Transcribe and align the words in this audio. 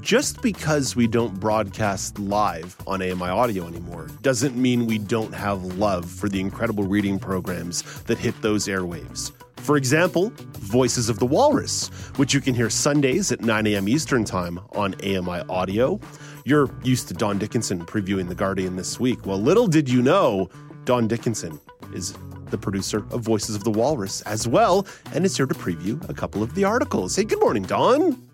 Just 0.00 0.42
because 0.42 0.94
we 0.94 1.06
don't 1.06 1.40
broadcast 1.40 2.18
live 2.18 2.76
on 2.86 3.00
AMI 3.00 3.28
audio 3.28 3.66
anymore 3.66 4.08
doesn't 4.20 4.54
mean 4.54 4.84
we 4.84 4.98
don't 4.98 5.32
have 5.32 5.64
love 5.78 6.04
for 6.04 6.28
the 6.28 6.40
incredible 6.40 6.84
reading 6.84 7.18
programs 7.18 7.82
that 8.02 8.18
hit 8.18 8.40
those 8.42 8.66
airwaves. 8.66 9.32
For 9.56 9.78
example, 9.78 10.30
Voices 10.58 11.08
of 11.08 11.18
the 11.18 11.26
Walrus, 11.26 11.88
which 12.16 12.34
you 12.34 12.40
can 12.42 12.54
hear 12.54 12.68
Sundays 12.68 13.32
at 13.32 13.40
9 13.40 13.66
a.m. 13.66 13.88
Eastern 13.88 14.24
Time 14.24 14.60
on 14.72 14.94
AMI 15.02 15.40
audio. 15.48 15.98
You're 16.44 16.70
used 16.84 17.08
to 17.08 17.14
Don 17.14 17.38
Dickinson 17.38 17.84
previewing 17.86 18.28
The 18.28 18.34
Guardian 18.34 18.76
this 18.76 19.00
week. 19.00 19.24
Well, 19.24 19.40
little 19.40 19.66
did 19.66 19.88
you 19.88 20.02
know, 20.02 20.50
Don 20.84 21.08
Dickinson 21.08 21.58
is 21.94 22.14
the 22.50 22.58
producer 22.58 23.06
of 23.10 23.22
Voices 23.22 23.56
of 23.56 23.64
the 23.64 23.70
Walrus 23.70 24.20
as 24.22 24.46
well, 24.46 24.86
and 25.14 25.24
is 25.24 25.36
here 25.36 25.46
to 25.46 25.54
preview 25.54 26.06
a 26.10 26.14
couple 26.14 26.42
of 26.42 26.54
the 26.54 26.64
articles. 26.64 27.16
Hey, 27.16 27.24
good 27.24 27.40
morning, 27.40 27.62
Don. 27.62 28.27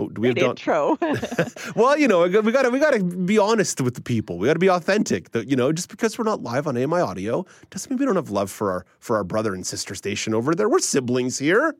Oh, 0.00 0.08
do 0.08 0.20
we 0.20 0.28
have 0.28 0.36
Don? 0.36 0.50
intro? 0.50 0.98
well, 1.76 1.98
you 1.98 2.08
know, 2.08 2.22
we 2.22 2.52
got 2.52 2.62
to 2.62 2.70
we 2.70 2.78
got 2.78 2.92
to 2.92 3.02
be 3.02 3.38
honest 3.38 3.80
with 3.80 3.94
the 3.94 4.02
people. 4.02 4.38
We 4.38 4.46
got 4.46 4.54
to 4.54 4.58
be 4.58 4.70
authentic. 4.70 5.32
That 5.32 5.48
you 5.48 5.56
know, 5.56 5.72
just 5.72 5.88
because 5.88 6.18
we're 6.18 6.24
not 6.24 6.42
live 6.42 6.66
on 6.66 6.76
AMI 6.76 7.00
Audio 7.00 7.44
doesn't 7.70 7.90
mean 7.90 7.98
we 7.98 8.06
don't 8.06 8.16
have 8.16 8.30
love 8.30 8.50
for 8.50 8.70
our 8.70 8.86
for 8.98 9.16
our 9.16 9.24
brother 9.24 9.54
and 9.54 9.66
sister 9.66 9.94
station 9.94 10.34
over 10.34 10.54
there. 10.54 10.68
We're 10.68 10.78
siblings 10.78 11.38
here. 11.38 11.74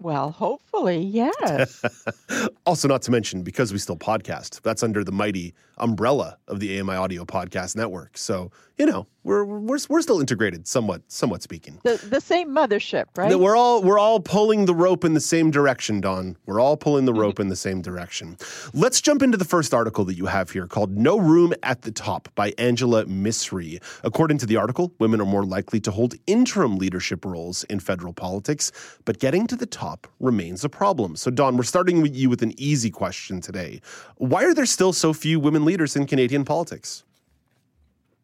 Well, 0.00 0.32
hopefully, 0.32 0.98
yes. 0.98 1.80
also, 2.66 2.88
not 2.88 3.02
to 3.02 3.12
mention, 3.12 3.44
because 3.44 3.72
we 3.72 3.78
still 3.78 3.96
podcast, 3.96 4.60
that's 4.62 4.82
under 4.82 5.04
the 5.04 5.12
mighty 5.12 5.54
umbrella 5.78 6.38
of 6.48 6.58
the 6.58 6.80
AMI 6.80 6.94
Audio 6.94 7.24
Podcast 7.24 7.76
Network. 7.76 8.18
So, 8.18 8.50
you 8.82 8.86
know, 8.86 9.06
we're 9.22 9.44
we're 9.44 9.78
we're 9.88 10.02
still 10.02 10.18
integrated, 10.18 10.66
somewhat 10.66 11.02
somewhat 11.06 11.40
speaking. 11.40 11.78
The 11.84 12.04
the 12.10 12.20
same 12.20 12.48
mothership, 12.48 13.04
right? 13.16 13.38
We're 13.38 13.54
all 13.54 13.80
we're 13.80 14.00
all 14.00 14.18
pulling 14.18 14.64
the 14.64 14.74
rope 14.74 15.04
in 15.04 15.14
the 15.14 15.20
same 15.20 15.52
direction, 15.52 16.00
Don. 16.00 16.36
We're 16.46 16.58
all 16.58 16.76
pulling 16.76 17.04
the 17.04 17.12
mm-hmm. 17.12 17.20
rope 17.20 17.38
in 17.38 17.46
the 17.46 17.54
same 17.54 17.80
direction. 17.80 18.36
Let's 18.74 19.00
jump 19.00 19.22
into 19.22 19.38
the 19.38 19.44
first 19.44 19.72
article 19.72 20.04
that 20.06 20.14
you 20.14 20.26
have 20.26 20.50
here 20.50 20.66
called 20.66 20.96
"No 20.96 21.16
Room 21.16 21.54
at 21.62 21.82
the 21.82 21.92
Top" 21.92 22.28
by 22.34 22.54
Angela 22.58 23.04
Misri. 23.04 23.80
According 24.02 24.38
to 24.38 24.46
the 24.46 24.56
article, 24.56 24.92
women 24.98 25.20
are 25.20 25.26
more 25.26 25.44
likely 25.44 25.78
to 25.78 25.92
hold 25.92 26.16
interim 26.26 26.76
leadership 26.76 27.24
roles 27.24 27.62
in 27.64 27.78
federal 27.78 28.12
politics, 28.12 28.72
but 29.04 29.20
getting 29.20 29.46
to 29.46 29.54
the 29.54 29.66
top 29.66 30.08
remains 30.18 30.64
a 30.64 30.68
problem. 30.68 31.14
So, 31.14 31.30
Don, 31.30 31.56
we're 31.56 31.62
starting 31.62 32.02
with 32.02 32.16
you 32.16 32.28
with 32.28 32.42
an 32.42 32.52
easy 32.56 32.90
question 32.90 33.40
today. 33.40 33.80
Why 34.16 34.42
are 34.42 34.54
there 34.54 34.66
still 34.66 34.92
so 34.92 35.12
few 35.12 35.38
women 35.38 35.64
leaders 35.64 35.94
in 35.94 36.08
Canadian 36.08 36.44
politics? 36.44 37.04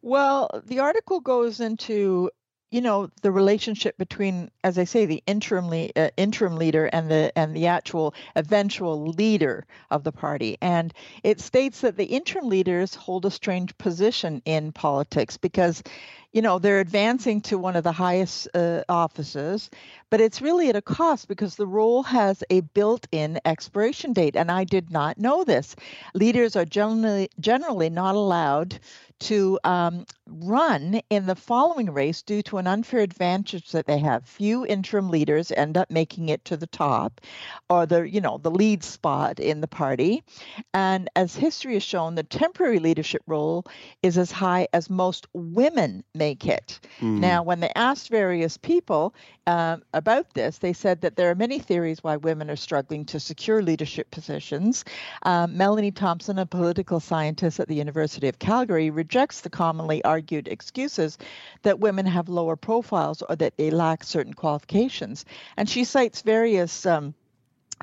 Well, 0.02 0.50
the 0.64 0.80
article 0.80 1.20
goes 1.20 1.60
into 1.60 2.30
you 2.70 2.82
know 2.82 3.08
the 3.22 3.32
relationship 3.32 3.96
between 3.96 4.50
as 4.62 4.76
i 4.78 4.84
say 4.84 5.06
the 5.06 5.22
interim 5.26 5.70
le- 5.70 5.88
uh, 5.96 6.10
interim 6.18 6.56
leader 6.56 6.84
and 6.92 7.10
the 7.10 7.32
and 7.34 7.56
the 7.56 7.66
actual 7.68 8.14
eventual 8.36 9.06
leader 9.06 9.66
of 9.90 10.04
the 10.04 10.12
party. 10.12 10.58
And 10.60 10.92
it 11.24 11.40
states 11.40 11.80
that 11.80 11.96
the 11.96 12.04
interim 12.04 12.48
leaders 12.48 12.94
hold 12.94 13.24
a 13.24 13.30
strange 13.30 13.76
position 13.78 14.42
in 14.44 14.72
politics 14.72 15.38
because 15.38 15.82
you 16.32 16.42
know 16.42 16.58
they're 16.58 16.80
advancing 16.80 17.40
to 17.42 17.56
one 17.58 17.74
of 17.76 17.84
the 17.84 17.92
highest 17.92 18.48
uh, 18.54 18.82
offices 18.88 19.70
but 20.10 20.20
it's 20.20 20.42
really 20.42 20.68
at 20.68 20.76
a 20.76 20.82
cost 20.82 21.26
because 21.28 21.56
the 21.56 21.66
role 21.66 22.02
has 22.02 22.44
a 22.50 22.60
built-in 22.60 23.40
expiration 23.46 24.12
date. 24.12 24.36
And 24.36 24.50
i 24.50 24.64
did 24.64 24.90
not 24.90 25.18
know 25.18 25.44
this. 25.44 25.74
Leaders 26.14 26.54
are 26.56 26.64
generally 26.66 27.30
generally 27.40 27.88
not 27.90 28.14
allowed 28.14 28.78
to 29.20 29.58
um, 29.64 30.06
run 30.26 31.00
in 31.10 31.26
the 31.26 31.34
following 31.34 31.90
race 31.90 32.22
due 32.22 32.42
to 32.42 32.58
an 32.58 32.66
unfair 32.66 33.00
advantage 33.00 33.70
that 33.72 33.86
they 33.86 33.98
have. 33.98 34.24
Few 34.26 34.66
interim 34.66 35.10
leaders 35.10 35.50
end 35.52 35.76
up 35.76 35.90
making 35.90 36.28
it 36.28 36.44
to 36.46 36.56
the 36.56 36.66
top 36.66 37.20
or 37.68 37.86
the, 37.86 38.08
you 38.08 38.20
know, 38.20 38.38
the 38.38 38.50
lead 38.50 38.84
spot 38.84 39.40
in 39.40 39.60
the 39.60 39.68
party. 39.68 40.22
And 40.74 41.08
as 41.16 41.34
history 41.34 41.74
has 41.74 41.82
shown, 41.82 42.14
the 42.14 42.22
temporary 42.22 42.78
leadership 42.78 43.22
role 43.26 43.64
is 44.02 44.18
as 44.18 44.30
high 44.30 44.68
as 44.72 44.90
most 44.90 45.26
women 45.32 46.04
make 46.14 46.46
it. 46.46 46.80
Mm. 47.00 47.18
Now, 47.20 47.42
when 47.42 47.60
they 47.60 47.72
asked 47.74 48.10
various 48.10 48.56
people 48.56 49.14
uh, 49.46 49.78
about 49.94 50.34
this, 50.34 50.58
they 50.58 50.72
said 50.72 51.00
that 51.00 51.16
there 51.16 51.30
are 51.30 51.34
many 51.34 51.58
theories 51.58 52.04
why 52.04 52.16
women 52.16 52.50
are 52.50 52.56
struggling 52.56 53.04
to 53.06 53.18
secure 53.18 53.62
leadership 53.62 54.10
positions. 54.10 54.84
Um, 55.22 55.56
Melanie 55.56 55.90
Thompson, 55.90 56.38
a 56.38 56.46
political 56.46 57.00
scientist 57.00 57.58
at 57.58 57.68
the 57.68 57.74
University 57.74 58.28
of 58.28 58.38
Calgary, 58.38 58.90
rejects 59.08 59.40
the 59.40 59.48
commonly 59.48 60.04
argued 60.04 60.48
excuses 60.48 61.16
that 61.62 61.80
women 61.80 62.04
have 62.04 62.28
lower 62.28 62.56
profiles 62.56 63.22
or 63.22 63.34
that 63.36 63.56
they 63.56 63.70
lack 63.70 64.04
certain 64.04 64.34
qualifications. 64.34 65.24
And 65.56 65.66
she 65.66 65.84
cites 65.84 66.20
various 66.20 66.84
um, 66.84 67.14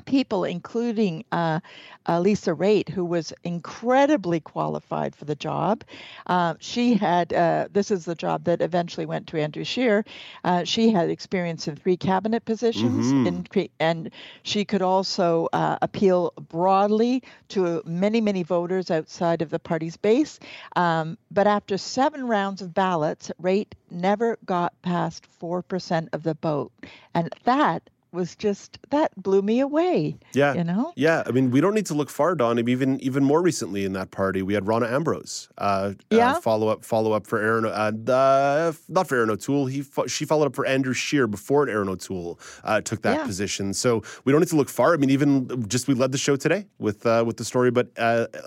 people, 0.04 0.44
including 0.44 1.24
uh, 1.32 1.60
uh, 2.08 2.20
Lisa 2.20 2.52
Raitt, 2.52 2.88
who 2.88 3.04
was 3.04 3.32
incredibly 3.44 4.40
qualified 4.40 5.14
for 5.14 5.24
the 5.24 5.34
job. 5.34 5.84
Uh, 6.26 6.54
she 6.58 6.94
had, 6.94 7.32
uh, 7.32 7.68
this 7.72 7.90
is 7.90 8.04
the 8.04 8.14
job 8.14 8.44
that 8.44 8.60
eventually 8.60 9.06
went 9.06 9.26
to 9.28 9.40
Andrew 9.40 9.64
Scheer. 9.64 10.04
Uh, 10.44 10.64
she 10.64 10.90
had 10.90 11.10
experience 11.10 11.66
in 11.68 11.76
three 11.76 11.96
cabinet 11.96 12.44
positions, 12.44 13.06
mm-hmm. 13.06 13.58
in, 13.58 13.68
and 13.80 14.10
she 14.42 14.64
could 14.64 14.82
also 14.82 15.48
uh, 15.52 15.78
appeal 15.82 16.32
broadly 16.48 17.22
to 17.48 17.82
many, 17.84 18.20
many 18.20 18.42
voters 18.42 18.90
outside 18.90 19.42
of 19.42 19.50
the 19.50 19.58
party's 19.58 19.96
base. 19.96 20.38
Um, 20.76 21.18
but 21.30 21.46
after 21.46 21.76
seven 21.78 22.26
rounds 22.26 22.62
of 22.62 22.74
ballots, 22.74 23.30
Raitt 23.42 23.72
never 23.90 24.38
got 24.44 24.80
past 24.82 25.26
4% 25.40 26.08
of 26.12 26.22
the 26.22 26.34
vote. 26.34 26.72
And 27.14 27.32
that 27.44 27.88
was 28.16 28.34
just 28.34 28.78
that 28.90 29.14
blew 29.22 29.42
me 29.42 29.60
away. 29.60 30.16
Yeah, 30.32 30.54
you 30.54 30.64
know. 30.64 30.92
Yeah, 30.96 31.22
I 31.26 31.30
mean, 31.30 31.50
we 31.50 31.60
don't 31.60 31.74
need 31.74 31.86
to 31.86 31.94
look 31.94 32.10
far, 32.10 32.34
Don. 32.34 32.58
Even 32.58 32.98
even 33.00 33.22
more 33.22 33.42
recently 33.42 33.84
in 33.84 33.92
that 33.92 34.10
party, 34.10 34.42
we 34.42 34.54
had 34.54 34.66
Rona 34.66 34.86
Ambrose. 34.86 35.48
Uh, 35.58 35.92
yeah. 36.10 36.32
Uh, 36.32 36.40
follow 36.40 36.68
up, 36.68 36.84
follow 36.84 37.12
up 37.12 37.26
for 37.26 37.38
Erin. 37.38 37.66
Uh, 37.66 37.92
uh, 38.10 38.72
not 38.88 39.06
for 39.06 39.16
Erin 39.16 39.30
O'Toole. 39.30 39.66
He 39.66 39.82
fo- 39.82 40.06
she 40.06 40.24
followed 40.24 40.46
up 40.46 40.56
for 40.56 40.66
Andrew 40.66 40.94
Scheer 40.94 41.26
before 41.26 41.68
Erin 41.68 41.88
O'Toole 41.88 42.40
uh, 42.64 42.80
took 42.80 43.02
that 43.02 43.18
yeah. 43.18 43.26
position. 43.26 43.74
So 43.74 44.02
we 44.24 44.32
don't 44.32 44.40
need 44.40 44.48
to 44.48 44.56
look 44.56 44.70
far. 44.70 44.94
I 44.94 44.96
mean, 44.96 45.10
even 45.10 45.68
just 45.68 45.86
we 45.86 45.94
led 45.94 46.12
the 46.12 46.18
show 46.18 46.36
today 46.36 46.66
with 46.78 47.06
uh, 47.06 47.22
with 47.26 47.36
the 47.36 47.44
story, 47.44 47.70
but 47.70 47.88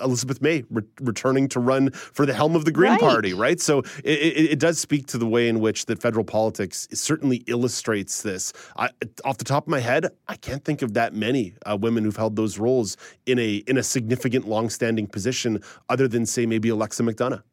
Elizabeth 0.01 0.41
May 0.41 0.63
re- 0.69 0.84
returning 1.00 1.47
to 1.50 1.59
run 1.59 1.91
for 1.91 2.25
the 2.25 2.34
helm 2.34 2.56
of 2.56 2.66
the 2.66 2.72
Green 2.72 2.91
right. 2.91 3.00
Party, 3.00 3.34
right? 3.34 3.62
So 3.62 3.80
it, 4.03 4.19
it, 4.19 4.51
it, 4.51 4.59
does 4.59 4.80
speak 4.80 5.07
to 5.07 5.18
the 5.18 5.28
way 5.28 5.47
in 5.47 5.59
which 5.59 5.86
that 5.86 6.01
federal 6.01 6.25
politics 6.25 6.88
certainly 6.94 7.44
illustrates 7.47 8.24
this. 8.24 8.53
I, 8.78 8.90
off 9.24 9.38
the 9.38 9.44
top 9.44 9.59
top 9.59 9.68
of 9.68 9.72
my 9.72 9.80
head, 9.80 10.08
I 10.30 10.38
can't 10.38 10.64
think 10.64 10.81
of 10.81 10.94
that 10.94 11.14
many 11.14 11.53
uh, 11.66 11.75
women 11.75 12.06
who've 12.06 12.16
held 12.16 12.38
those 12.38 12.58
roles 12.58 12.96
in 13.25 13.38
a 13.40 13.56
in 13.68 13.78
a 13.78 13.84
significant, 13.84 14.47
long-standing 14.47 15.08
position, 15.08 15.62
other 15.90 16.08
than 16.08 16.25
say 16.25 16.46
maybe 16.46 16.70
Alexa 16.70 17.03
McDonough. 17.03 17.44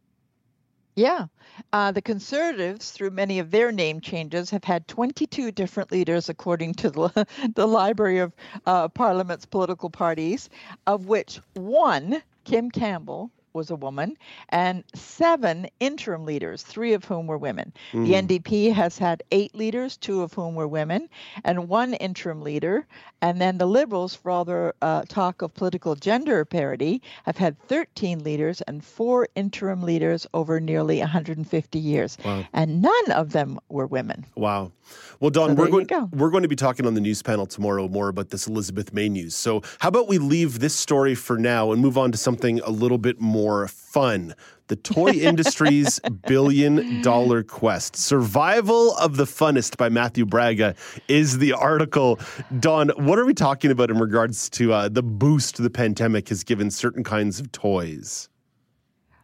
Yeah. 0.95 1.27
Uh, 1.73 1.91
the 1.91 2.01
Conservatives, 2.01 2.93
through 2.93 3.11
many 3.11 3.41
of 3.41 3.51
their 3.51 3.73
name 3.73 4.01
changes, 4.01 4.51
have 4.51 4.63
had 4.63 4.87
22 4.87 5.51
different 5.51 5.91
leaders, 5.91 6.29
according 6.29 6.75
to 6.75 6.91
the, 6.91 7.27
the 7.57 7.67
Library 7.67 8.19
of 8.19 8.33
uh, 8.67 8.87
Parliament's 8.89 9.45
political 9.45 9.91
parties, 9.91 10.49
of 10.87 11.07
which 11.07 11.41
one, 11.55 12.23
Kim 12.45 12.71
Campbell, 12.71 13.33
was 13.57 13.71
a 13.71 13.75
woman, 13.75 14.17
and 14.51 14.85
seven 14.95 15.67
interim 15.81 16.25
leaders, 16.25 16.63
three 16.63 16.93
of 16.93 17.05
whom 17.05 17.27
were 17.27 17.39
women. 17.39 17.73
Mm. 17.93 18.07
The 18.07 18.39
NDP 18.39 18.73
has 18.73 18.99
had 18.99 19.23
eight 19.33 19.55
leaders, 19.55 19.97
two 19.97 20.23
of 20.23 20.33
whom 20.35 20.55
were 20.55 20.69
women, 20.69 21.09
and 21.43 21.69
one 21.69 21.95
interim 21.95 22.43
leader. 22.43 22.87
And 23.23 23.41
then 23.41 23.59
the 23.59 23.67
Liberals, 23.67 24.15
for 24.15 24.31
all 24.31 24.45
their 24.45 24.75
uh, 24.83 25.03
talk 25.09 25.43
of 25.43 25.55
political 25.55 25.97
gender 25.97 26.45
parity, 26.45 27.01
have 27.25 27.39
had 27.39 27.59
13 27.63 28.23
leaders 28.23 28.61
and 28.69 28.85
four 28.85 29.27
interim 29.35 29.83
leaders 29.83 30.27
over 30.35 30.61
nearly 30.61 30.99
150 30.99 31.79
years. 31.79 32.19
Wow. 32.25 32.45
And 32.53 32.83
none 32.83 33.11
of 33.13 33.33
them 33.33 33.59
were 33.71 33.87
women. 33.87 34.27
Wow. 34.37 34.73
Well, 35.19 35.31
Don, 35.31 35.51
so 35.51 35.55
we're, 35.55 35.69
going, 35.69 35.87
go. 35.87 36.09
we're 36.13 36.31
going 36.31 36.43
to 36.43 36.49
be 36.49 36.57
talking 36.57 36.87
on 36.87 36.95
the 36.95 37.01
news 37.01 37.23
panel 37.23 37.47
tomorrow 37.47 37.89
more 37.89 38.09
about 38.09 38.29
this 38.31 38.47
Elizabeth 38.47 38.93
May 38.93 39.09
news. 39.09 39.35
So, 39.35 39.63
how 39.79 39.89
about 39.89 40.09
we 40.09 40.19
leave 40.19 40.61
this 40.61 40.75
story 40.75 41.15
for 41.15 41.39
now 41.39 41.73
and 41.73 41.81
move 41.81 41.97
on 41.97 42.13
to 42.13 42.19
something 42.19 42.61
a 42.61 42.71
little 42.71 42.99
bit 42.99 43.21
more? 43.21 43.46
More 43.47 43.69
fun. 43.69 44.35
The 44.67 44.75
toy 44.75 45.11
industry's 45.31 46.01
billion 46.27 47.01
dollar 47.01 47.45
quest. 47.45 47.95
Survival 47.95 48.97
of 48.97 49.17
the 49.17 49.25
Funnest 49.25 49.77
by 49.77 49.89
Matthew 49.89 50.27
Braga 50.27 50.75
is 51.07 51.39
the 51.39 51.53
article. 51.53 52.19
Don, 52.59 52.89
what 52.97 53.21
are 53.21 53.25
we 53.25 53.35
talking 53.35 53.71
about 53.71 53.89
in 53.89 53.99
regards 53.99 54.51
to 54.51 54.73
uh, 54.73 54.89
the 54.89 55.03
boost 55.03 55.59
the 55.63 55.71
pandemic 55.71 56.29
has 56.29 56.43
given 56.43 56.73
certain 56.73 57.05
kinds 57.05 57.39
of 57.39 57.53
toys? 57.53 58.29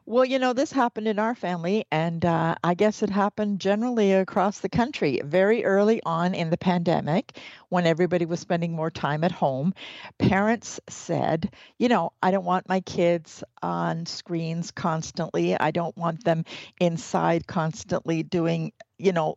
Well, 0.05 0.25
you 0.25 0.41
know, 0.41 0.53
this 0.53 0.73
happened 0.73 1.07
in 1.07 1.21
our 1.21 1.35
family, 1.35 1.87
and 1.93 2.25
uh, 2.25 2.57
I 2.65 2.75
guess 2.75 3.03
it 3.05 3.11
happened 3.11 3.61
generally 3.61 4.13
across 4.13 4.59
the 4.59 4.69
country 4.69 5.21
very 5.25 5.65
early 5.65 6.03
on 6.05 6.35
in 6.35 6.51
the 6.51 6.57
pandemic 6.57 7.39
when 7.69 7.87
everybody 7.87 8.25
was 8.27 8.41
spending 8.41 8.73
more 8.73 8.91
time 8.91 9.23
at 9.23 9.31
home. 9.31 9.75
Parents 10.19 10.81
said, 10.89 11.53
you 11.79 11.89
know, 11.89 12.13
I 12.21 12.33
don't 12.33 12.45
want 12.45 12.69
my 12.69 12.81
kids 12.81 13.45
on 13.63 14.05
screens 14.07 14.73
constantly. 14.73 15.57
I 15.57 15.71
don't 15.71 15.97
want 15.97 16.25
them 16.25 16.45
inside 16.81 17.47
constantly 17.47 18.25
doing 18.25 18.73
you 19.03 19.13
know 19.13 19.37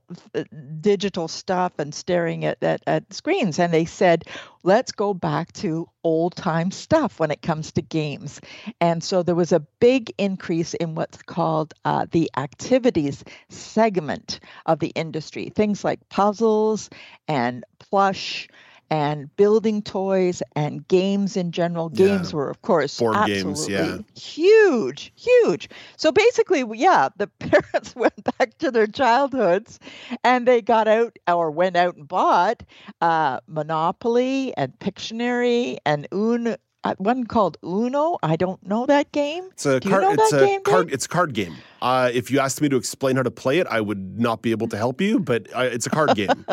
digital 0.80 1.28
stuff 1.28 1.74
and 1.80 1.94
staring 1.94 2.46
at, 2.46 2.62
at, 2.62 2.82
at 2.86 3.14
screens 3.14 3.58
and 3.60 3.74
they 3.74 3.86
said 3.86 4.24
let's 4.64 4.92
go 4.92 5.14
back 5.14 5.52
to 5.54 5.88
old 6.04 6.36
time 6.36 6.72
stuff 6.72 7.20
when 7.20 7.32
it 7.32 7.42
comes 7.42 7.72
to 7.72 7.82
games. 7.82 8.42
And 8.82 9.04
so 9.04 9.22
there 9.24 9.36
was 9.36 9.52
a 9.52 9.60
big 9.80 10.12
increase 10.18 10.74
in 10.74 10.96
what's 10.96 11.22
called 11.22 11.74
uh, 11.86 12.08
the 12.12 12.30
activities 12.36 13.24
segment 13.50 14.40
of 14.66 14.80
the 14.80 14.90
industry 14.90 15.52
things 15.56 15.84
like 15.84 16.10
puzzles 16.10 16.90
and 17.28 17.64
plush 17.80 18.48
and 18.90 19.36
building 19.36 19.82
toys 19.82 20.44
and 20.56 20.88
games 20.88 21.38
in 21.38 21.52
general. 21.52 21.90
Games 21.90 22.32
yeah. 22.32 22.38
were, 22.38 22.50
of 22.50 22.62
course, 22.62 23.00
board 23.00 23.16
absolutely 23.16 23.44
games, 23.44 23.70
yeah, 23.70 23.98
huge, 24.20 25.12
huge. 25.16 25.70
So 25.98 26.12
basically, 26.12 26.64
yeah, 26.74 27.10
the 27.18 27.28
parents 27.40 27.96
went 27.96 28.38
back 28.38 28.58
to 28.60 28.72
their 28.72 28.88
childhoods, 28.88 29.80
and 30.24 30.48
they 30.48 30.62
got 30.62 30.88
out 30.88 31.18
or 31.28 31.52
went 31.52 31.76
out 31.76 31.96
and 31.96 32.08
bought 32.08 32.64
uh, 33.02 33.40
Monopoly 33.48 34.56
and 34.58 34.78
Pictionary 34.80 35.78
and 35.86 36.08
Un 36.12 36.58
uh, 36.86 36.94
one 37.00 37.26
called 37.26 37.58
Uno. 37.64 38.18
I 38.22 38.36
don't 38.36 38.66
know 38.66 38.86
that 38.86 39.12
game. 39.12 39.50
It's 39.54 39.66
a 39.66 39.80
card. 39.80 40.20
It's 40.20 40.34
a 40.34 40.40
game, 40.40 40.62
card. 40.62 40.94
It's 40.94 41.06
a 41.06 41.10
card 41.10 41.34
game. 41.34 41.56
Uh, 41.82 42.12
if 42.14 42.30
you 42.30 42.40
asked 42.40 42.62
me 42.62 42.70
to 42.70 42.78
explain 42.78 43.16
how 43.16 43.24
to 43.24 43.32
play 43.32 43.58
it, 43.58 43.66
I 43.68 43.82
would 43.82 44.20
not 44.20 44.44
be 44.44 44.52
able 44.52 44.68
to 44.68 44.78
help 44.78 45.02
you. 45.02 45.20
But 45.20 45.48
uh, 45.54 45.62
it's 45.62 45.88
a 45.88 45.90
card 45.90 46.16
game. 46.16 46.46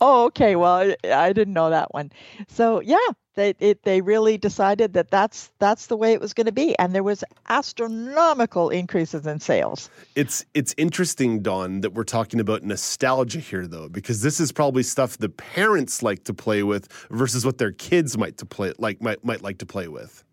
Oh, 0.00 0.24
okay. 0.26 0.56
Well, 0.56 0.94
I 1.04 1.32
didn't 1.32 1.54
know 1.54 1.70
that 1.70 1.92
one. 1.92 2.10
So 2.48 2.80
yeah, 2.80 2.96
they 3.36 3.54
it, 3.60 3.82
they 3.84 4.00
really 4.00 4.36
decided 4.38 4.94
that 4.94 5.10
that's 5.10 5.50
that's 5.58 5.86
the 5.86 5.96
way 5.96 6.12
it 6.12 6.20
was 6.20 6.34
going 6.34 6.46
to 6.46 6.52
be, 6.52 6.76
and 6.78 6.94
there 6.94 7.02
was 7.02 7.22
astronomical 7.48 8.70
increases 8.70 9.26
in 9.26 9.38
sales. 9.38 9.88
It's 10.16 10.44
it's 10.54 10.74
interesting, 10.76 11.42
Don, 11.42 11.82
that 11.82 11.92
we're 11.92 12.04
talking 12.04 12.40
about 12.40 12.64
nostalgia 12.64 13.40
here, 13.40 13.66
though, 13.66 13.88
because 13.88 14.22
this 14.22 14.40
is 14.40 14.50
probably 14.52 14.82
stuff 14.82 15.18
the 15.18 15.28
parents 15.28 16.02
like 16.02 16.24
to 16.24 16.34
play 16.34 16.62
with 16.62 16.90
versus 17.10 17.44
what 17.44 17.58
their 17.58 17.72
kids 17.72 18.18
might 18.18 18.38
to 18.38 18.46
play 18.46 18.72
like 18.78 19.00
might 19.00 19.24
might 19.24 19.42
like 19.42 19.58
to 19.58 19.66
play 19.66 19.88
with. 19.88 20.24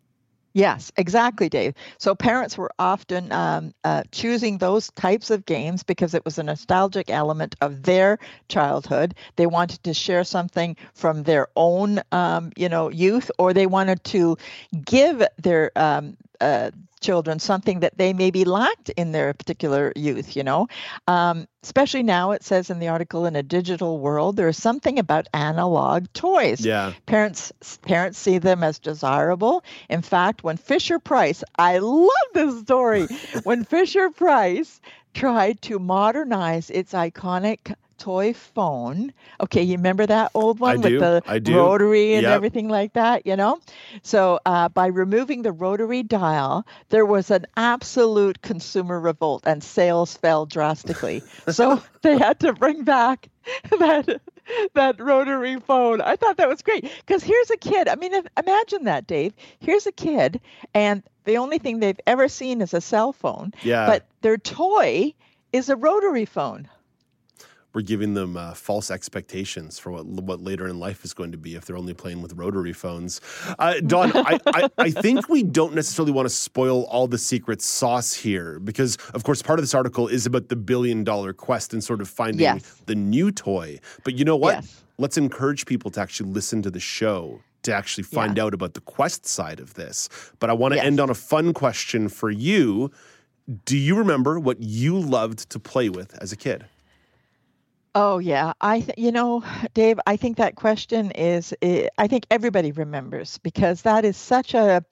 Yes, 0.56 0.92
exactly, 0.98 1.50
Dave. 1.50 1.74
So 1.98 2.14
parents 2.14 2.58
were 2.60 2.72
often 2.78 3.32
um, 3.32 3.74
uh, 3.84 4.04
choosing 4.12 4.60
those 4.60 4.92
types 4.92 5.32
of 5.32 5.46
games 5.48 5.82
because 5.82 6.14
it 6.14 6.24
was 6.26 6.38
a 6.38 6.44
nostalgic 6.44 7.10
element 7.10 7.56
of 7.60 7.82
their 7.84 8.20
childhood. 8.50 9.16
They 9.36 9.48
wanted 9.48 9.84
to 9.84 9.96
share 9.96 10.24
something 10.24 10.76
from 10.94 11.24
their 11.24 11.48
own, 11.56 12.02
um, 12.12 12.52
you 12.56 12.70
know, 12.70 12.90
youth, 12.90 13.32
or 13.40 13.54
they 13.54 13.66
wanted 13.66 14.04
to 14.06 14.38
give 14.86 15.24
their 15.42 15.72
um, 15.76 16.18
uh, 16.44 16.72
children 17.02 17.40
something 17.40 17.82
that 17.82 17.98
they 17.98 18.14
maybe 18.14 18.46
lacked 18.46 18.90
in 18.90 19.12
their 19.12 19.34
particular 19.34 19.92
youth 19.96 20.36
you 20.36 20.44
know? 20.44 20.68
Um, 21.08 21.48
especially 21.64 22.04
now 22.04 22.32
it 22.32 22.44
says 22.44 22.70
in 22.70 22.80
the 22.80 22.88
article 22.88 23.26
in 23.26 23.36
a 23.36 23.44
digital 23.44 24.00
world 24.00 24.36
there's 24.36 24.58
something 24.58 25.00
about 25.00 25.28
analog 25.34 26.08
toys. 26.14 26.66
Yeah. 26.66 26.94
Parents 27.06 27.52
parents 27.82 28.18
see 28.18 28.38
them 28.38 28.64
as 28.64 28.80
desirable. 28.80 29.64
In 29.90 30.02
fact 30.02 30.44
when 30.44 30.58
Fisher-Price 30.58 31.44
i 31.58 31.78
love 31.80 32.30
this 32.34 32.60
story. 32.62 33.08
When 33.44 33.64
Fisher-Price 33.64 34.80
tried 35.14 35.62
to 35.64 35.80
modernize 35.80 36.70
its 36.70 36.94
iconic 36.94 37.74
toy 37.98 38.34
phone. 38.34 39.14
Okay, 39.42 39.62
you 39.64 39.76
remember 39.78 40.06
that 40.06 40.32
old 40.34 40.60
one 40.60 40.74
I 40.74 40.76
with 40.78 40.92
do, 40.94 41.00
the 41.00 41.22
rotary 41.54 42.14
and 42.16 42.24
Yep. 42.24 42.32
everything 42.36 42.70
like 42.70 42.94
that, 42.94 43.26
you 43.26 43.36
know? 43.36 43.60
So, 44.02 44.40
uh, 44.46 44.70
by 44.70 44.88
removing 44.88 45.42
the 45.42 45.52
rotary 45.52 46.04
dial, 46.04 46.66
there 46.90 47.06
was 47.06 47.32
an 47.32 47.46
absolute 47.58 48.42
consumer 48.42 49.00
revolt 49.00 49.44
and 49.46 49.64
sales 49.64 50.16
fell 50.18 50.46
drastically. 50.46 51.22
so, 51.50 51.82
they 52.02 52.18
had 52.18 52.40
to 52.42 52.54
bring 52.54 52.84
back 52.84 53.30
that 53.80 54.22
that 54.74 55.00
rotary 55.00 55.60
phone. 55.60 56.02
I 56.02 56.16
thought 56.18 56.38
that 56.38 56.50
was 56.50 56.62
great 56.62 56.90
because 57.06 57.24
here's 57.24 57.50
a 57.50 57.58
kid. 57.58 57.88
I 57.88 57.96
mean, 57.96 58.14
if, 58.14 58.26
imagine 58.38 58.84
that, 58.86 59.08
Dave. 59.08 59.34
Here's 59.60 59.86
a 59.88 59.92
kid, 59.92 60.42
and 60.74 61.02
the 61.26 61.38
only 61.38 61.58
thing 61.60 61.80
they've 61.80 62.00
ever 62.06 62.28
seen 62.28 62.62
is 62.62 62.74
a 62.74 62.82
cell 62.82 63.14
phone, 63.14 63.54
Yeah. 63.64 63.86
but 63.86 64.06
their 64.22 64.38
toy 64.38 65.14
is 65.54 65.70
a 65.70 65.76
rotary 65.76 66.26
phone. 66.26 66.68
We're 67.74 67.82
giving 67.82 68.14
them 68.14 68.38
uh, 68.38 68.54
false 68.54 68.92
expectations 68.92 69.80
for 69.80 69.92
what 69.92 70.06
what 70.06 70.42
later 70.42 70.68
in 70.68 70.80
life 70.80 71.04
is 71.04 71.14
going 71.14 71.32
to 71.32 71.38
be 71.40 71.56
if 71.56 71.66
they're 71.66 71.76
only 71.78 71.94
playing 71.96 72.22
with 72.22 72.34
rotary 72.34 72.74
phones. 72.74 73.20
Uh, 73.58 73.80
Don, 73.86 74.12
I, 74.16 74.40
I, 74.46 74.70
I 74.78 74.90
think 74.92 75.28
we 75.28 75.42
don't 75.42 75.74
necessarily 75.74 76.12
want 76.12 76.28
to 76.28 76.34
spoil 76.34 76.84
all 76.86 77.08
the 77.08 77.18
secret 77.18 77.62
sauce 77.64 78.14
here 78.14 78.60
because, 78.60 78.96
of 79.16 79.24
course, 79.24 79.42
part 79.42 79.58
of 79.58 79.64
this 79.64 79.74
article 79.74 80.08
is 80.08 80.26
about 80.28 80.50
the 80.50 80.56
billion 80.56 81.04
dollar 81.04 81.34
quest 81.34 81.74
and 81.74 81.84
sort 81.84 82.00
of 82.02 82.08
finding 82.08 82.42
Yes. 82.42 82.82
the 82.86 82.96
new 82.96 83.32
toy. 83.32 83.80
But 84.04 84.16
you 84.20 84.24
know 84.26 84.38
what? 84.38 84.56
Yes. 84.56 84.84
Let's 85.00 85.18
encourage 85.18 85.66
people 85.66 85.90
to 85.92 86.00
actually 86.02 86.30
listen 86.30 86.62
to 86.62 86.70
the 86.70 86.80
show 86.80 87.42
to 87.64 87.74
actually 87.74 88.04
find 88.04 88.38
out 88.38 88.54
about 88.54 88.74
the 88.76 88.82
quest 88.82 89.26
side 89.26 89.60
of 89.62 89.74
this. 89.76 90.10
But 90.40 90.50
I 90.50 90.54
want 90.54 90.74
to 90.74 90.76
Yes. 90.76 90.86
end 90.86 91.00
on 91.00 91.10
a 91.10 91.14
fun 91.16 91.54
question 91.54 92.10
for 92.10 92.30
you. 92.30 92.92
Do 93.66 93.78
you 93.78 93.96
remember 93.96 94.40
what 94.40 94.60
you 94.62 95.00
loved 95.00 95.50
to 95.50 95.60
play 95.60 95.90
with 95.90 96.16
as 96.22 96.32
a 96.32 96.36
kid? 96.36 96.66
Oh 97.96 98.18
yeah, 98.18 98.54
I 98.60 98.80
th- 98.80 98.98
you 98.98 99.12
know, 99.12 99.44
Dave, 99.76 100.00
I 100.08 100.16
think 100.18 100.38
that 100.38 100.56
question 100.56 101.12
is 101.12 101.54
eh, 101.62 101.90
I 101.96 102.08
think 102.08 102.26
everybody 102.32 102.72
remembers 102.72 103.38
because 103.38 103.84
that 103.84 104.04
is 104.04 104.18
such 104.18 104.56
a 104.56 104.84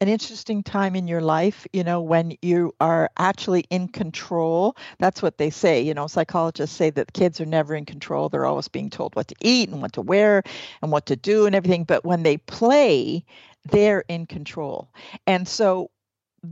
an 0.00 0.08
interesting 0.08 0.64
time 0.64 0.96
in 0.96 1.06
your 1.06 1.20
life, 1.20 1.68
you 1.72 1.84
know, 1.84 2.00
when 2.00 2.36
you 2.42 2.74
are 2.80 3.10
actually 3.16 3.60
in 3.70 3.86
control. 3.86 4.76
That's 4.98 5.22
what 5.22 5.38
they 5.38 5.50
say, 5.50 5.82
you 5.82 5.94
know, 5.94 6.08
psychologists 6.08 6.74
say 6.76 6.90
that 6.90 7.12
kids 7.12 7.40
are 7.40 7.46
never 7.46 7.76
in 7.76 7.84
control. 7.84 8.28
They're 8.28 8.46
always 8.46 8.66
being 8.66 8.90
told 8.90 9.14
what 9.14 9.28
to 9.28 9.36
eat 9.40 9.68
and 9.68 9.80
what 9.80 9.92
to 9.92 10.00
wear 10.02 10.42
and 10.82 10.90
what 10.90 11.06
to 11.06 11.16
do 11.16 11.46
and 11.46 11.54
everything, 11.54 11.84
but 11.84 12.04
when 12.04 12.24
they 12.24 12.38
play, 12.38 13.24
they're 13.70 14.04
in 14.08 14.26
control. 14.26 14.88
And 15.28 15.46
so 15.46 15.90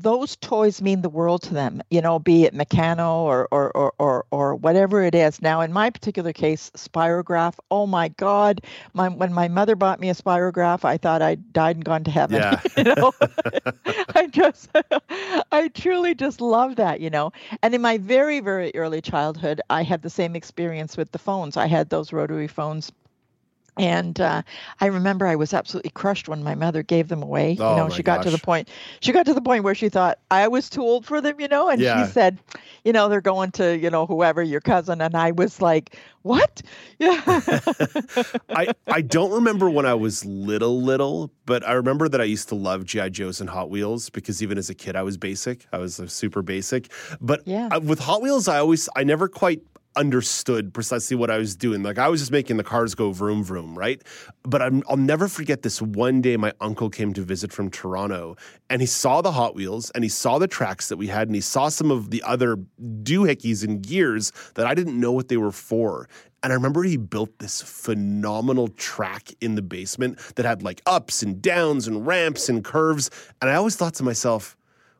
those 0.03 0.37
toys 0.37 0.83
mean 0.83 1.03
the 1.03 1.09
world 1.09 1.43
to 1.43 1.55
them, 1.55 1.83
you 1.91 2.01
know, 2.01 2.19
be 2.19 2.45
it 2.45 2.55
Meccano 2.55 3.21
or 3.21 3.49
or 3.51 3.71
or 3.77 3.95
or, 3.99 4.25
or 4.31 4.55
whatever 4.55 5.03
it 5.03 5.15
is. 5.15 5.41
Now, 5.41 5.61
in 5.61 5.73
my 5.73 5.91
particular 5.91 6.33
case, 6.33 6.71
Spirograph. 6.77 7.55
Oh 7.71 7.87
my 7.87 8.09
God! 8.09 8.61
My, 8.95 9.09
when 9.09 9.33
my 9.33 9.49
mother 9.49 9.77
bought 9.77 10.01
me 10.01 10.11
a 10.11 10.15
Spirograph, 10.15 10.85
I 10.85 10.97
thought 10.97 11.23
I'd 11.23 11.53
died 11.53 11.77
and 11.77 11.85
gone 11.85 12.05
to 12.05 12.11
heaven. 12.11 12.37
Yeah. 12.37 12.61
you 12.77 12.85
know, 12.85 13.13
I 14.15 14.27
just, 14.27 14.69
I 15.53 15.69
truly 15.69 16.15
just 16.15 16.41
love 16.41 16.77
that, 16.77 17.01
you 17.01 17.11
know. 17.11 17.33
And 17.63 17.75
in 17.75 17.81
my 17.81 17.99
very 17.99 18.41
very 18.41 18.73
early 18.75 19.01
childhood, 19.01 19.61
I 19.71 19.83
had 19.83 20.03
the 20.03 20.11
same 20.11 20.37
experience 20.37 20.97
with 20.97 21.13
the 21.13 21.19
phones. 21.19 21.57
I 21.57 21.67
had 21.67 21.91
those 21.91 22.13
rotary 22.13 22.49
phones. 22.49 22.93
And 23.79 24.19
uh, 24.21 24.43
I 24.81 24.87
remember 24.87 25.27
I 25.27 25.37
was 25.37 25.53
absolutely 25.53 25.91
crushed 25.91 26.29
when 26.29 26.43
my 26.43 26.55
mother 26.55 26.83
gave 26.83 27.09
them 27.09 27.23
away. 27.23 27.57
Oh, 27.61 27.71
you 27.71 27.77
know, 27.77 27.91
she 27.91 28.03
got 28.03 28.23
to 28.23 28.31
the 28.31 28.39
point. 28.39 28.69
She 29.01 29.13
got 29.13 29.27
to 29.27 29.35
the 29.35 29.41
point 29.43 29.65
where 29.65 29.75
she 29.75 29.89
thought 29.89 30.19
I 30.31 30.49
was 30.49 30.71
too 30.71 30.83
old 30.83 31.05
for 31.05 31.21
them. 31.21 31.41
You 31.41 31.49
know, 31.49 31.69
and 31.69 31.81
Yeah. 31.81 32.07
she 32.07 32.13
said, 32.13 32.39
you 32.85 32.93
know, 32.93 33.09
they're 33.09 33.21
going 33.21 33.51
to 33.53 33.77
you 33.77 33.91
know 33.91 34.07
whoever 34.07 34.43
your 34.43 34.61
cousin. 34.61 35.01
And 35.01 35.15
I 35.15 35.33
was 35.33 35.61
like, 35.61 35.97
what? 36.23 36.63
Yeah. 36.99 37.21
I, 38.55 38.75
I 38.91 39.03
don't 39.03 39.31
remember 39.33 39.69
when 39.69 39.85
I 39.85 39.95
was 39.95 40.25
little, 40.25 40.81
little, 40.81 41.31
but 41.45 41.67
I 41.67 41.73
remember 41.73 42.09
that 42.09 42.21
I 42.21 42.25
used 42.25 42.49
to 42.49 42.55
love 42.55 42.85
G.I. 42.87 43.11
Joes 43.11 43.41
and 43.41 43.51
Hot 43.51 43.69
Wheels 43.69 44.09
because 44.09 44.43
even 44.43 44.57
as 44.57 44.71
a 44.71 44.75
kid, 44.75 44.97
I 44.97 45.03
was 45.03 45.19
basic. 45.19 45.67
I 45.73 45.79
was 45.79 46.01
super 46.07 46.41
basic. 46.43 46.91
But 47.21 47.43
Yeah. 47.47 47.69
uh, 47.71 47.81
with 47.81 47.99
Hot 47.99 48.23
Wheels, 48.23 48.49
I 48.49 48.59
always, 48.59 48.89
I 48.97 49.05
never 49.05 49.29
quite 49.29 49.61
understood 49.97 50.75
precisely 50.75 51.17
what 51.17 51.31
I 51.31 51.39
was 51.39 51.57
doing. 51.57 51.83
Like 51.83 51.99
I 51.99 52.09
was 52.09 52.21
just 52.21 52.31
making 52.31 52.57
the 52.57 52.65
cars 52.65 52.95
go 52.95 53.13
vroom 53.13 53.43
vroom, 53.43 53.77
right? 53.77 54.03
But 54.43 54.63
I'm, 54.63 54.83
I'll 54.89 54.97
never 54.97 55.29
forget 55.29 55.63
this 55.63 55.81
one 55.81 56.21
day 56.21 56.37
my 56.37 56.53
uncle 56.61 56.91
came 56.91 57.13
to 57.15 57.23
visit 57.23 57.53
from 57.53 57.71
Toronto 57.71 58.37
and 58.71 58.81
he 58.81 58.87
saw 58.87 59.23
the 59.23 59.33
Hot 59.33 59.55
Wheels 59.55 59.91
and 59.91 60.05
he 60.05 60.09
saw 60.09 60.39
the 60.39 60.47
tracks 60.47 60.89
that 60.89 60.97
we 60.97 61.07
had 61.09 61.29
and 61.29 61.35
he 61.35 61.41
saw 61.41 61.69
some 61.69 61.91
of 61.91 62.11
the 62.11 62.23
other 62.23 62.57
doohickeys 62.81 63.65
and 63.65 63.83
gears 63.83 64.33
that 64.55 64.67
I 64.67 64.75
didn't 64.75 65.01
know 65.01 65.13
what 65.13 65.29
they 65.29 65.37
were 65.37 65.53
for. 65.53 66.09
And 66.43 66.53
I 66.53 66.55
remember 66.55 66.85
he 66.85 66.97
built 66.97 67.39
this 67.39 67.63
phenomenal 67.63 68.69
track 68.69 69.33
in 69.41 69.57
the 69.57 69.63
basement 69.63 70.19
that 70.37 70.45
had 70.45 70.63
like 70.63 70.81
ups 70.87 71.23
and 71.23 71.43
downs 71.43 71.89
and 71.89 72.07
ramps 72.07 72.49
and 72.49 72.63
curves. 72.63 73.11
And 73.41 73.51
I 73.51 73.55
always 73.55 73.75
thought 73.75 73.95
to 73.95 74.05
myself, 74.05 74.57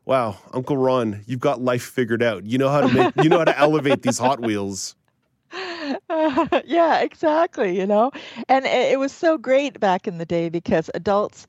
wow, 0.07 0.37
Uncle 0.53 0.77
Ron, 0.77 1.21
you've 1.27 1.41
got 1.41 1.61
life 1.61 1.83
figured 1.83 2.23
out. 2.23 2.45
You 2.45 2.57
know 2.57 2.69
how 2.69 2.81
to 2.81 2.87
make, 2.87 3.13
you 3.17 3.29
know 3.29 3.39
how 3.39 3.45
to 3.45 3.59
elevate 3.59 4.01
these 4.01 4.17
Hot 4.17 4.39
Wheels. 4.39 4.95
Uh, 6.09 6.61
yeah, 6.65 6.99
exactly. 7.01 7.77
You 7.77 7.85
know, 7.85 8.11
and 8.47 8.65
it, 8.65 8.93
it 8.93 8.99
was 8.99 9.11
so 9.11 9.37
great 9.37 9.79
back 9.79 10.07
in 10.07 10.17
the 10.17 10.25
day 10.25 10.49
because 10.49 10.89
adults 10.95 11.45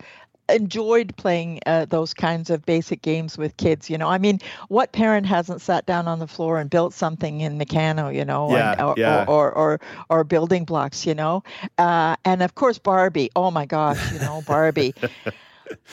enjoyed 0.51 1.15
playing 1.17 1.61
uh, 1.67 1.85
those 1.85 2.15
kinds 2.15 2.49
of 2.51 2.65
basic 2.65 3.03
games 3.03 3.39
with 3.39 3.57
kids. 3.59 3.89
You 3.89 3.97
know, 3.97 4.09
I 4.09 4.19
mean, 4.19 4.41
what 4.69 4.91
parent 4.93 5.27
hasn't 5.27 5.61
sat 5.61 5.87
down 5.87 6.09
on 6.09 6.19
the 6.19 6.27
floor 6.27 6.59
and 6.59 6.69
built 6.69 6.95
something 6.95 7.41
in 7.43 7.59
Meccano? 7.59 8.13
You 8.13 8.25
know, 8.25 8.51
Yeah, 8.51 8.73
and, 8.73 8.81
or, 8.81 8.95
yeah. 8.97 9.25
or, 9.29 9.53
or 9.53 9.53
or 9.53 9.81
or 10.11 10.25
building 10.25 10.65
blocks. 10.65 11.07
You 11.07 11.15
know, 11.15 11.45
uh, 11.79 12.17
and 12.25 12.43
of 12.43 12.57
course 12.57 12.79
Barbie. 12.79 13.31
Oh 13.37 13.53
my 13.53 13.67
gosh, 13.67 14.13
you 14.13 14.19
know 14.19 14.43
Barbie. 14.47 14.95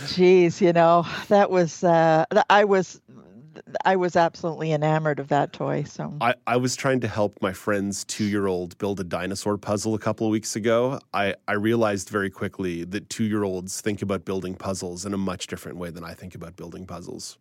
Jeez, 0.01 0.61
you 0.61 0.73
know 0.73 1.05
that 1.27 1.49
was 1.49 1.83
uh, 1.83 2.25
I 2.49 2.63
was 2.63 3.01
I 3.83 3.95
was 3.95 4.15
absolutely 4.15 4.71
enamored 4.71 5.19
of 5.19 5.29
that 5.29 5.53
toy. 5.53 5.83
So 5.83 6.13
I, 6.21 6.35
I 6.47 6.57
was 6.57 6.75
trying 6.75 6.99
to 7.01 7.07
help 7.07 7.37
my 7.41 7.53
friend's 7.53 8.03
two 8.05 8.25
year 8.25 8.47
old 8.47 8.77
build 8.77 8.99
a 8.99 9.03
dinosaur 9.03 9.57
puzzle 9.57 9.93
a 9.93 9.99
couple 9.99 10.27
of 10.27 10.31
weeks 10.31 10.55
ago. 10.55 10.99
I, 11.13 11.35
I 11.47 11.53
realized 11.53 12.09
very 12.09 12.29
quickly 12.29 12.83
that 12.85 13.09
two 13.09 13.23
year 13.23 13.43
olds 13.43 13.81
think 13.81 14.01
about 14.01 14.25
building 14.25 14.55
puzzles 14.55 15.05
in 15.05 15.13
a 15.13 15.17
much 15.17 15.47
different 15.47 15.77
way 15.77 15.89
than 15.89 16.03
I 16.03 16.13
think 16.13 16.35
about 16.35 16.55
building 16.55 16.85
puzzles. 16.85 17.37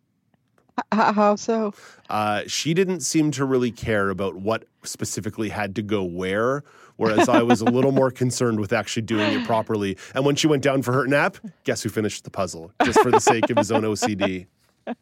How 0.91 1.35
so? 1.35 1.73
Uh, 2.09 2.43
she 2.47 2.73
didn't 2.73 3.01
seem 3.01 3.31
to 3.31 3.45
really 3.45 3.71
care 3.71 4.09
about 4.09 4.35
what 4.35 4.65
specifically 4.83 5.49
had 5.49 5.75
to 5.75 5.81
go 5.81 6.03
where, 6.03 6.63
whereas 6.97 7.29
I 7.29 7.41
was 7.43 7.61
a 7.61 7.65
little 7.65 7.91
more 7.91 8.11
concerned 8.11 8.59
with 8.59 8.73
actually 8.73 9.03
doing 9.03 9.39
it 9.39 9.45
properly. 9.45 9.97
And 10.13 10.25
when 10.25 10.35
she 10.35 10.47
went 10.47 10.63
down 10.63 10.81
for 10.81 10.91
her 10.93 11.07
nap, 11.07 11.37
guess 11.63 11.81
who 11.83 11.89
finished 11.89 12.23
the 12.23 12.29
puzzle 12.29 12.71
just 12.83 12.99
for 12.99 13.11
the 13.11 13.19
sake 13.19 13.49
of 13.49 13.57
his 13.57 13.71
own 13.71 13.83
OCD? 13.83 14.47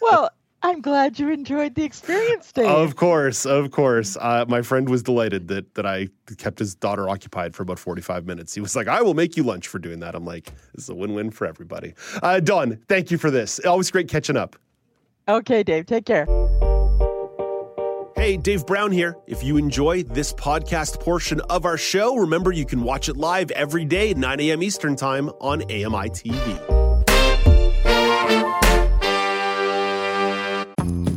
Well, 0.00 0.30
I'm 0.62 0.80
glad 0.80 1.18
you 1.20 1.30
enjoyed 1.30 1.76
the 1.76 1.84
experience, 1.84 2.50
Dave. 2.50 2.66
Of 2.66 2.96
course, 2.96 3.46
of 3.46 3.70
course. 3.70 4.16
Uh, 4.20 4.44
my 4.48 4.60
friend 4.62 4.88
was 4.88 5.04
delighted 5.04 5.46
that 5.48 5.74
that 5.74 5.86
I 5.86 6.08
kept 6.36 6.58
his 6.58 6.74
daughter 6.74 7.08
occupied 7.08 7.54
for 7.54 7.62
about 7.62 7.78
forty 7.78 8.02
five 8.02 8.26
minutes. 8.26 8.54
He 8.54 8.60
was 8.60 8.74
like, 8.74 8.88
"I 8.88 9.00
will 9.00 9.14
make 9.14 9.36
you 9.36 9.44
lunch 9.44 9.68
for 9.68 9.78
doing 9.78 10.00
that." 10.00 10.16
I'm 10.16 10.24
like, 10.24 10.52
"This 10.74 10.84
is 10.84 10.88
a 10.88 10.94
win 10.94 11.14
win 11.14 11.30
for 11.30 11.46
everybody." 11.46 11.94
Uh, 12.22 12.40
Don, 12.40 12.78
thank 12.88 13.10
you 13.12 13.18
for 13.18 13.30
this. 13.30 13.60
Always 13.60 13.90
great 13.90 14.08
catching 14.08 14.36
up. 14.36 14.56
Okay, 15.28 15.62
Dave, 15.62 15.86
take 15.86 16.06
care. 16.06 16.26
Hey, 18.16 18.36
Dave 18.36 18.66
Brown 18.66 18.90
here. 18.90 19.16
If 19.28 19.44
you 19.44 19.58
enjoy 19.58 20.02
this 20.02 20.32
podcast 20.32 20.98
portion 20.98 21.40
of 21.42 21.64
our 21.64 21.76
show, 21.76 22.16
remember 22.16 22.50
you 22.50 22.66
can 22.66 22.82
watch 22.82 23.08
it 23.08 23.16
live 23.16 23.52
every 23.52 23.84
day 23.84 24.10
at 24.10 24.16
9 24.16 24.40
a.m. 24.40 24.62
Eastern 24.62 24.96
Time 24.96 25.28
on 25.40 25.62
AMI 25.62 26.10
TV. 26.10 26.87